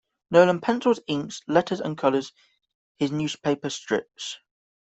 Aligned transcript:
Nolan 0.31 0.61
pencils, 0.61 0.99
inks, 1.07 1.43
letters 1.47 1.79
and 1.79 1.95
colors 1.95 2.33
his 2.97 3.11
newspaper 3.11 3.69
strips. 3.69 4.39